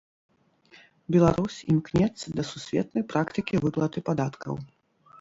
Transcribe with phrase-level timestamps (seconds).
[1.15, 4.53] Беларусь імкнецца да сусветнай практыкі выплаты падаткаў.